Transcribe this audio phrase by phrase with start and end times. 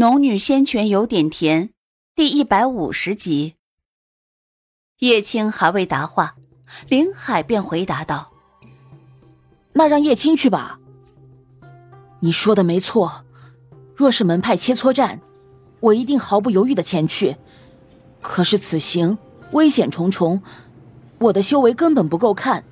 [0.00, 1.74] 农女仙泉有点甜，
[2.16, 3.56] 第一百五十集。
[5.00, 6.36] 叶青还未答话，
[6.88, 8.32] 林海便回答道
[9.74, 10.80] ：“那让叶青去吧。
[12.20, 13.26] 你说的没错，
[13.94, 15.20] 若是门派切磋战，
[15.80, 17.36] 我一定毫不犹豫的前去。
[18.22, 19.18] 可是此行
[19.52, 20.40] 危险重重，
[21.18, 22.64] 我的修为根本不够看。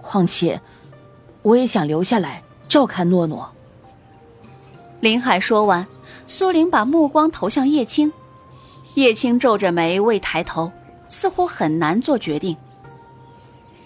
[0.00, 0.62] 况且，
[1.42, 3.52] 我也想留下来照看诺诺。”
[5.02, 5.84] 林海说完。
[6.32, 8.10] 苏玲把目光投向叶青，
[8.94, 10.72] 叶青皱着眉未抬头，
[11.06, 12.56] 似乎很难做决定。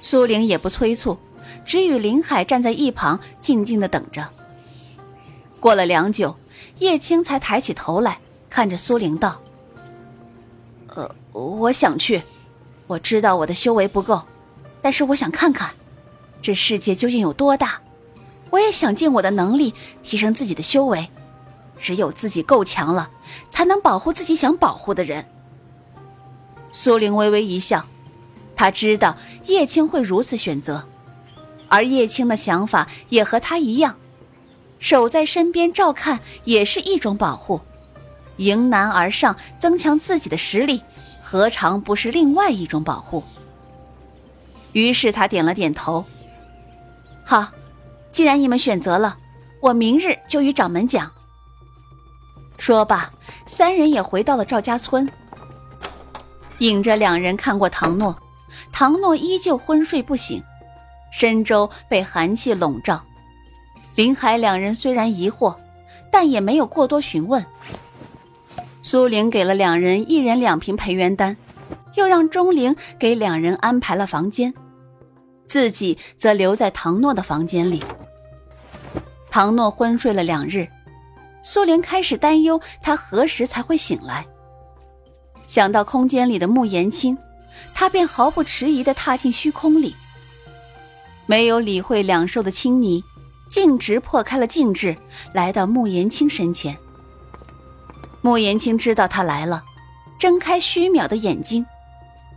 [0.00, 1.18] 苏玲也不催促，
[1.64, 4.28] 只与林海站在一旁静静的等着。
[5.58, 6.36] 过了良久，
[6.78, 9.40] 叶青才抬起头来看着苏玲道
[10.94, 12.22] ：“呃，我想去，
[12.86, 14.22] 我知道我的修为不够，
[14.80, 15.70] 但是我想看看，
[16.40, 17.80] 这世界究竟有多大，
[18.50, 19.74] 我也想尽我的能力
[20.04, 21.10] 提升自己的修为。”
[21.78, 23.10] 只有自己够强了，
[23.50, 25.26] 才能保护自己想保护的人。
[26.72, 27.84] 苏玲微微一笑，
[28.54, 30.86] 她知道叶青会如此选择，
[31.68, 33.96] 而叶青的想法也和他一样，
[34.78, 37.60] 守在身边照看也是一种保护，
[38.36, 40.82] 迎难而上，增强自己的实力，
[41.22, 43.24] 何尝不是另外一种保护？
[44.72, 46.04] 于是他点了点头。
[47.24, 47.48] 好，
[48.12, 49.16] 既然你们选择了，
[49.60, 51.10] 我明日就与掌门讲。
[52.56, 53.10] 说罢，
[53.46, 55.08] 三人也回到了赵家村。
[56.58, 58.16] 引着两人看过唐诺，
[58.72, 60.42] 唐诺依旧昏睡不醒，
[61.12, 63.02] 深州被寒气笼罩。
[63.94, 65.54] 林海两人虽然疑惑，
[66.10, 67.44] 但也没有过多询问。
[68.82, 71.36] 苏玲给了两人一人两瓶培元丹，
[71.94, 74.54] 又让钟灵给两人安排了房间，
[75.46, 77.82] 自己则留在唐诺的房间里。
[79.30, 80.66] 唐诺昏睡了两日。
[81.46, 84.26] 苏联开始担忧他何时才会醒来。
[85.46, 87.16] 想到空间里的穆言青，
[87.72, 89.94] 他便毫不迟疑地踏进虚空里，
[91.24, 93.00] 没有理会两兽的亲昵，
[93.48, 94.96] 径直破开了禁制，
[95.32, 96.76] 来到穆言青身前。
[98.22, 99.62] 穆言青知道他来了，
[100.18, 101.64] 睁开虚渺的眼睛，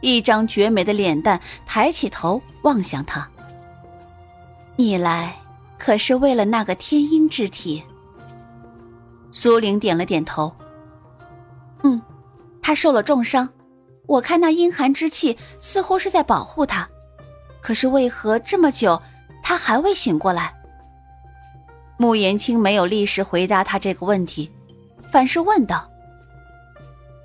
[0.01, 3.27] 一张绝美的脸蛋，抬起头望向他
[4.77, 5.35] ：“你来
[5.79, 7.81] 可是为了那个天鹰之体？”
[9.31, 10.53] 苏玲点了点头。
[11.83, 12.01] 嗯，
[12.61, 13.49] 他受了重伤，
[14.05, 16.89] 我看那阴寒之气似乎是在保护他，
[17.61, 19.01] 可是为何这么久
[19.41, 20.55] 他还未醒过来？
[21.97, 24.49] 穆延青没有立时回答他这个问题，
[25.11, 25.89] 反是问道：“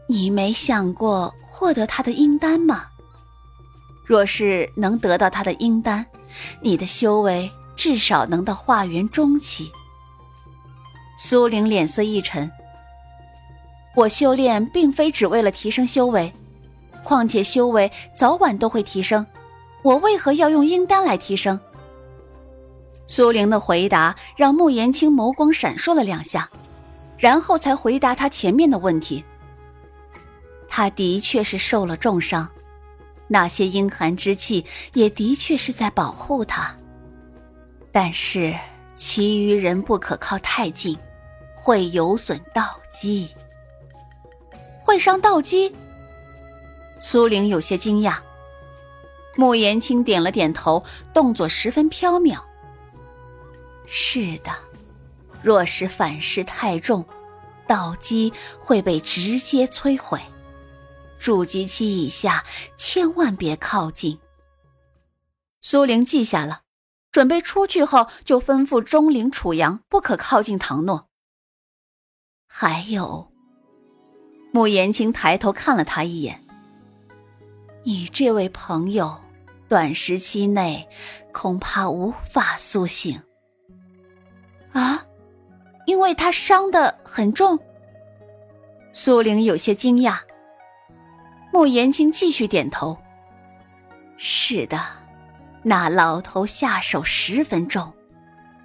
[0.08, 2.86] 你没想过获得他的阴丹吗？
[4.04, 6.04] 若是能得到他的阴丹，
[6.60, 9.72] 你的修为至少能到化元中期。”
[11.16, 12.50] 苏玲脸色一沉。
[13.94, 16.32] 我修炼并非只为了提升修为，
[17.04, 19.24] 况且修为早晚都会提升，
[19.82, 21.60] 我为何要用阴丹来提升？
[23.06, 26.50] 苏玲的回答让穆言青眸光闪烁了两下，
[27.16, 29.22] 然后才回答他前面的问题。
[30.68, 32.48] 他的确是受了重伤，
[33.28, 34.64] 那些阴寒之气
[34.94, 36.74] 也的确是在保护他，
[37.92, 38.52] 但是。
[38.94, 40.98] 其余人不可靠太近，
[41.54, 43.28] 会有损道基，
[44.82, 45.74] 会伤道基。
[47.00, 48.18] 苏玲有些惊讶。
[49.36, 52.40] 穆言青点了点头，动作十分飘渺。
[53.84, 54.52] 是的，
[55.42, 57.04] 若是反噬太重，
[57.66, 60.20] 道基会被直接摧毁。
[61.18, 62.44] 筑基期以下，
[62.76, 64.18] 千万别靠近。
[65.60, 66.63] 苏玲记下了。
[67.14, 71.06] 准备出去后，就吩咐钟灵、楚阳不可靠近唐诺。
[72.48, 73.30] 还有，
[74.52, 76.44] 穆言青抬头看了他一眼
[77.86, 79.22] ：“你这位朋友，
[79.68, 80.88] 短时期内
[81.32, 83.22] 恐怕无法苏醒。”
[84.74, 85.06] 啊，
[85.86, 87.56] 因为他伤得很重。
[88.92, 90.18] 苏玲有些惊讶。
[91.52, 92.98] 穆言青继续点头
[94.18, 94.84] ：“是的。”
[95.66, 97.92] 那老头下手十分重，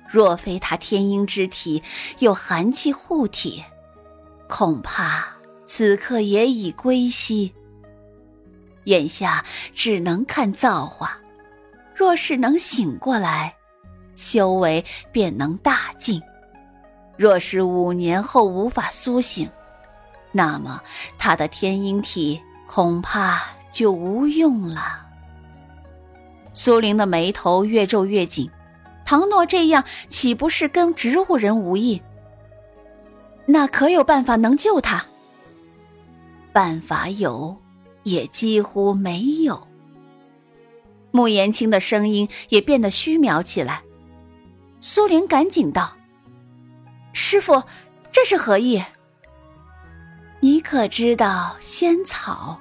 [0.05, 1.81] 若非他天鹰之体
[2.19, 3.63] 有寒气护体，
[4.49, 5.25] 恐怕
[5.65, 7.55] 此刻也已归西。
[8.83, 11.17] 眼下只能看造化，
[11.95, 13.55] 若是能醒过来，
[14.15, 16.19] 修为便能大进；
[17.15, 19.49] 若是五年后无法苏醒，
[20.33, 20.81] 那么
[21.17, 23.41] 他的天鹰体恐怕
[23.71, 25.08] 就无用了。
[26.61, 28.51] 苏玲的眉头越皱越紧，
[29.05, 32.01] 唐诺这样岂不是跟植物人无异？
[33.45, 35.05] 那可有办法能救他？
[36.51, 37.55] 办法有，
[38.03, 39.69] 也几乎没有。
[41.11, 43.81] 穆言清的声音也变得虚渺起来。
[44.81, 45.95] 苏玲赶紧道
[47.13, 47.63] ：“师傅，
[48.11, 48.83] 这是何意？
[50.41, 52.59] 你可知道仙草？”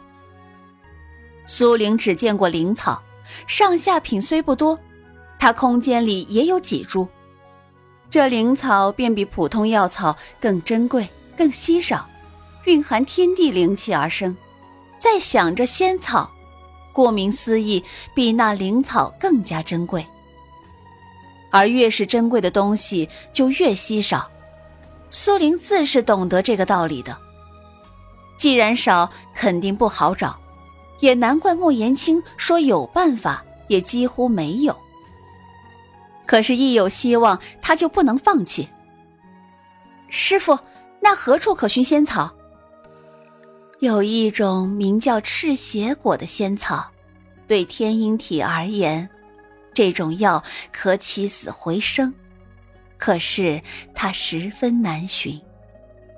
[1.46, 3.02] 苏玲只见过灵草，
[3.46, 4.78] 上下品虽不多，
[5.38, 7.08] 她空间里也有几株。
[8.10, 12.08] 这灵草便比普通药草更珍贵、更稀少，
[12.64, 14.36] 蕴含天地灵气而生。
[14.98, 16.30] 再想着仙草，
[16.92, 17.84] 顾名思义，
[18.14, 20.04] 比那灵草更加珍贵。
[21.50, 24.30] 而越是珍贵的东西，就越稀少。
[25.10, 27.16] 苏玲自是懂得这个道理的。
[28.36, 30.38] 既然少，肯定不好找，
[31.00, 34.76] 也难怪穆言清说有办法，也几乎没有。
[36.26, 38.68] 可是，一有希望，他就不能放弃。
[40.08, 40.58] 师傅，
[41.00, 42.34] 那何处可寻仙草？
[43.78, 46.90] 有一种名叫赤血果的仙草，
[47.46, 49.08] 对天鹰体而言，
[49.72, 50.42] 这种药
[50.72, 52.12] 可起死回生。
[52.96, 53.62] 可是
[53.94, 55.40] 它十分难寻，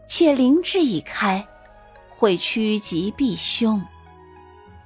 [0.08, 1.46] 且灵智已开，
[2.08, 3.80] 会趋吉避凶。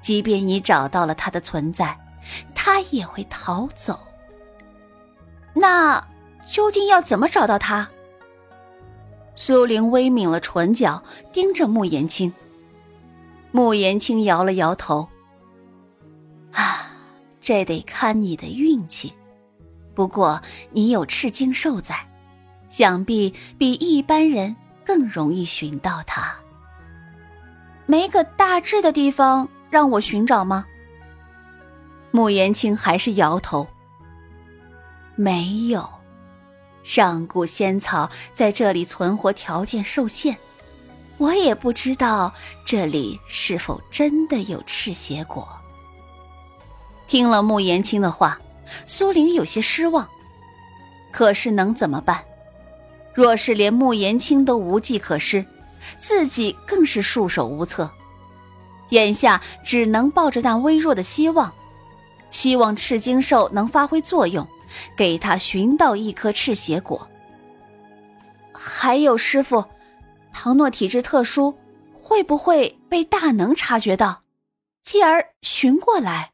[0.05, 1.99] 即便你找到了它的存在，
[2.55, 3.99] 它也会逃走。
[5.55, 6.07] 那
[6.47, 7.89] 究竟要怎么找到他？
[9.35, 11.03] 苏玲微抿了唇角，
[11.33, 12.31] 盯着穆言青。
[13.51, 15.09] 穆言青摇了摇头
[16.53, 16.91] ：“啊，
[17.41, 19.11] 这得看你的运气。
[19.95, 20.39] 不过
[20.71, 21.97] 你有赤金兽在，
[22.69, 24.55] 想必比一般人
[24.85, 26.37] 更容易寻到他。
[27.87, 30.67] 没个大致的地方让我寻找吗？”
[32.13, 33.67] 穆言青还是摇头。
[35.17, 35.85] 没有，
[36.85, 40.39] 上古仙草在这里存活条件受限，
[41.19, 42.33] 我也不知道
[42.65, 45.49] 这里是否真的有赤血果。
[47.09, 48.41] 听了穆言青的话，
[48.87, 50.09] 苏玲有些失望。
[51.11, 52.23] 可是能怎么办？
[53.13, 55.45] 若是连穆言青都无计可施，
[55.99, 57.91] 自己更是束手无策。
[58.91, 61.53] 眼下只能抱着那微弱的希望，
[62.31, 64.47] 希望赤金兽能发挥作用。
[64.97, 67.09] 给他寻到一颗赤血果。
[68.53, 69.67] 还有师傅，
[70.33, 71.57] 唐诺体质特殊，
[71.93, 74.25] 会不会被大能察觉到，
[74.83, 76.33] 继而寻过来？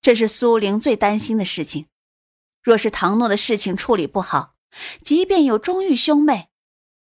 [0.00, 1.86] 这是苏玲最担心的事情。
[2.62, 4.54] 若是唐诺的事情处理不好，
[5.02, 6.50] 即便有钟玉兄妹，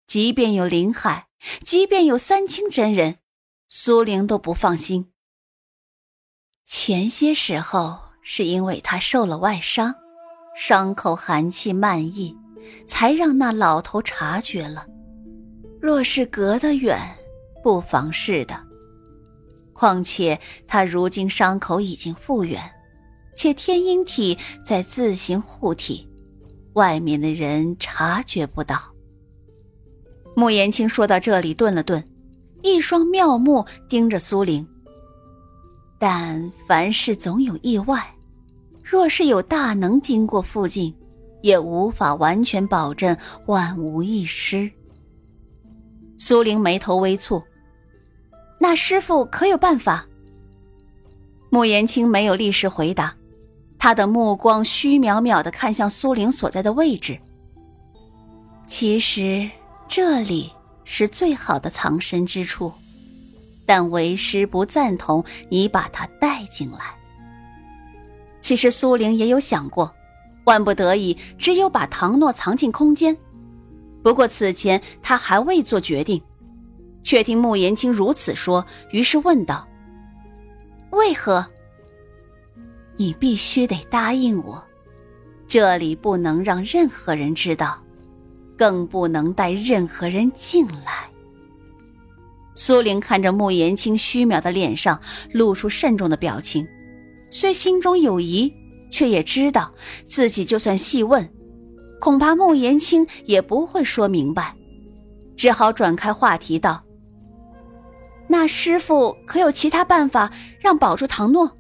[0.07, 1.29] 即便有林海，
[1.65, 3.21] 即便有三清真人，
[3.69, 5.13] 苏玲都不放心。
[6.65, 8.09] 前些时候。
[8.31, 9.95] 是因为他受了外伤，
[10.55, 12.37] 伤口寒气漫溢，
[12.87, 14.87] 才让那老头察觉了。
[15.81, 17.01] 若是隔得远，
[17.63, 18.55] 不妨事的。
[19.73, 22.63] 况且他如今伤口已经复原，
[23.35, 26.07] 且天阴体在自行护体，
[26.75, 28.93] 外面的人察觉不到。
[30.37, 32.07] 穆言清说到这里，顿了顿，
[32.63, 34.67] 一双妙目盯着苏玲。
[35.99, 38.15] 但凡事总有意外。
[38.83, 40.95] 若是有大能经过附近，
[41.43, 43.15] 也无法完全保证
[43.45, 44.71] 万无一失。
[46.17, 47.43] 苏玲眉头微蹙，
[48.59, 50.07] 那师傅可有办法？
[51.51, 53.15] 穆言清没有立时回答，
[53.79, 57.19] 他的目光虚渺渺的看向苏玲所在的位置。
[58.67, 59.51] 其实
[59.87, 60.51] 这里
[60.91, 62.73] 是最好的藏身之处，
[63.67, 66.79] 但为师不赞同你把他带进来。
[68.41, 69.95] 其实苏玲也有想过，
[70.45, 73.15] 万不得已，只有把唐诺藏进空间。
[74.03, 76.21] 不过此前他还未做决定，
[77.03, 79.69] 却听穆言清如此说，于是问道
[80.91, 81.47] ：“为何？
[82.97, 84.65] 你必须得答应我，
[85.47, 87.79] 这里不能让任何人知道，
[88.59, 91.09] 更不能带任何人进来。”
[92.55, 95.01] 苏玲看着穆言清虚渺的脸上，
[95.33, 96.67] 露出慎重的表情。
[97.31, 98.53] 虽心中有疑，
[98.91, 99.73] 却也知道
[100.07, 101.31] 自己就算细问，
[102.01, 104.57] 恐怕穆言清也不会说明白，
[105.37, 106.83] 只好转开话题道
[108.27, 111.57] ：“那师傅可有其他办法让保住唐诺？”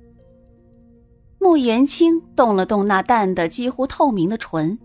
[1.38, 4.76] 穆言清动了动那淡的几乎透明的唇，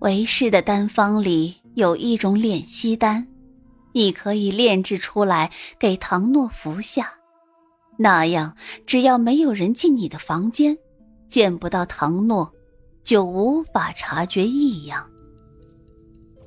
[0.00, 3.26] 为师的丹方里有一种敛息丹，
[3.92, 7.12] 你可以炼制出来给唐诺服下。
[7.96, 8.54] 那样，
[8.86, 10.76] 只要没有人进你的房间，
[11.28, 12.52] 见不到唐诺，
[13.02, 15.08] 就无法察觉异样。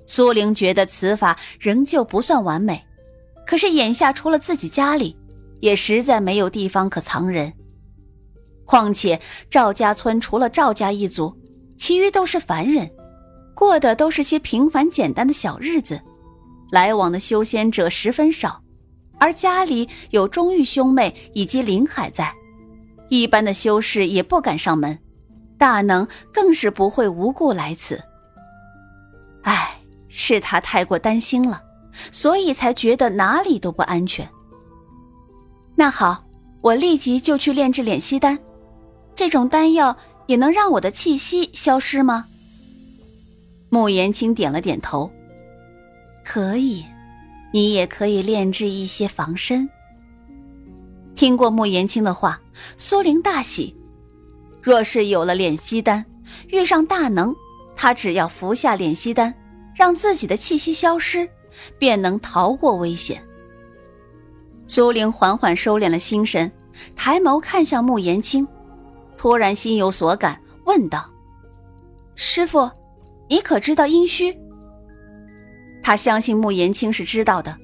[0.06, 2.86] 苏玲觉得此法仍旧不算完美，
[3.46, 5.18] 可是眼下除了自己家里，
[5.62, 7.52] 也实在没有地方可藏人。
[8.66, 11.34] 况且赵家村除了赵家一族，
[11.78, 12.90] 其余都是凡人，
[13.58, 16.00] 过的都是些平凡简单的小日子，
[16.72, 18.62] 来往的修仙者十分少。
[19.18, 22.32] 而家里有钟玉兄妹以及林海在，
[23.10, 25.00] 一般的修士也不敢上门，
[25.58, 28.00] 大能更是不会无故来此。
[29.42, 31.64] 唉，是他太过担心了，
[32.12, 34.30] 所以才觉得哪里都不安全。
[35.76, 36.26] 那好，
[36.62, 38.38] 我立即就去炼制敛息丹。
[39.16, 39.98] 这种丹药
[40.28, 42.28] 也能让我的气息消失吗？
[43.70, 45.12] 穆言青点了点头，
[46.24, 46.86] 可以。
[47.54, 49.68] 你也可以炼制一些防身。
[51.16, 52.40] 听过穆言青的话，
[52.78, 53.76] 苏玲大喜。
[54.62, 56.06] 若是有了敛息丹，
[56.50, 57.34] 遇上大能，
[57.76, 59.34] 他只要服下敛息丹，
[59.74, 61.28] 让自己的气息消失，
[61.80, 63.24] 便能逃过危险。
[64.68, 66.52] 苏玲缓缓收敛了心神，
[66.96, 68.46] 抬眸看向穆言青，
[69.16, 71.10] 突然心有所感，问道
[72.16, 72.70] ：“师傅，
[73.30, 74.38] 你可知道阴虚？”
[75.84, 77.58] 他相信穆言青是知道的，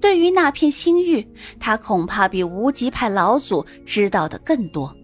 [0.00, 1.26] 对于那片星域，
[1.60, 4.94] 他恐怕比无极派老祖知道的更多。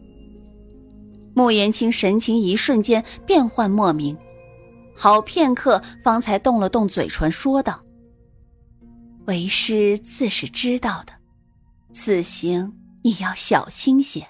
[1.34, 4.16] 穆言青神情一瞬间变幻莫名，
[4.96, 7.80] 好片刻方才动了动嘴唇，说道
[9.28, 11.12] ：“为师自是知道的，
[11.92, 14.26] 此行你要小心些。”